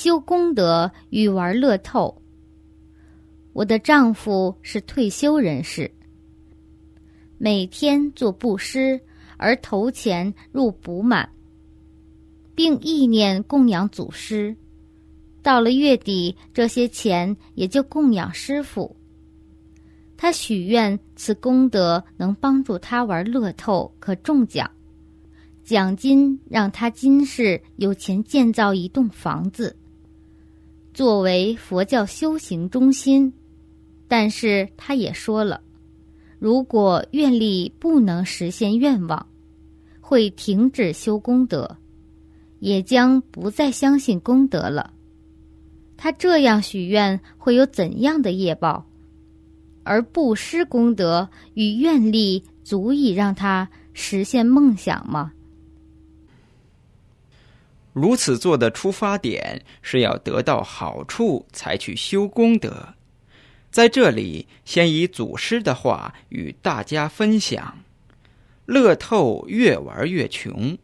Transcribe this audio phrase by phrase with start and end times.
[0.00, 2.22] 修功德与玩乐透。
[3.52, 5.90] 我的丈夫是退休人士，
[7.36, 8.98] 每天做布施
[9.36, 11.28] 而投钱入补满，
[12.54, 14.56] 并意念供养祖师。
[15.42, 18.96] 到了月底，这些钱也就供养师傅。
[20.16, 24.70] 他许愿此功德能帮助他玩乐透，可中奖，
[25.62, 29.76] 奖金让他今世有钱建造一栋房子，
[30.92, 33.32] 作为佛教修行中心。
[34.08, 35.60] 但是他也说了，
[36.38, 39.26] 如果愿力不能实现愿望，
[40.00, 41.76] 会停止修功德，
[42.58, 44.92] 也将不再相信功德了。
[45.96, 48.84] 他这样许愿会有怎样的业报？
[49.84, 55.32] 而布施功德与愿力足以让他实现梦想吗？
[57.92, 62.94] 如此做的出发点是要得到好处才去修功德。
[63.70, 67.78] 在这里，先以祖师的话与大家分享：
[68.66, 70.76] 乐透越玩越穷。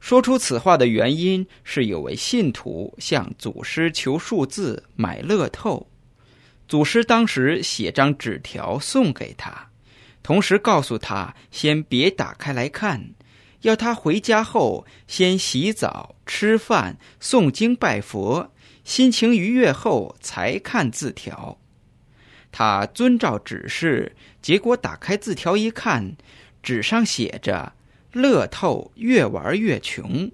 [0.00, 5.86] 说出此话的原因是，有位信徒向祖师求数字买乐透，
[6.66, 9.68] 祖师当时写张纸条送给他，
[10.20, 13.12] 同时告诉他先别打开来看，
[13.62, 18.52] 要他回家后先洗澡、吃饭、诵经拜佛，
[18.84, 21.58] 心情愉悦后才看字条。
[22.52, 26.16] 他遵照指示，结果打开字条一看，
[26.62, 27.72] 纸上写着。
[28.12, 30.30] 乐透越玩越穷。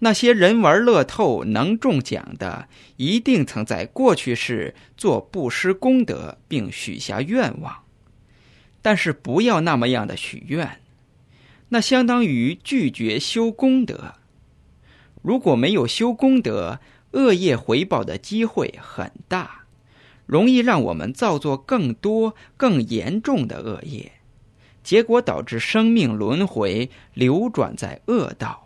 [0.00, 7.84] 那些人玩乐透能中奖的，一定曾在过去世做布施功德，并许下愿望。
[8.82, 10.82] 但是不要那么样的许愿，
[11.70, 14.14] 那相当于拒绝修功德。
[15.22, 16.80] 如果没有修功德，
[17.12, 19.64] 恶业回报的机会很大，
[20.26, 24.12] 容易让我们造作更多、更严重的恶业。
[24.82, 28.63] 结果导致生命轮回流转在恶道。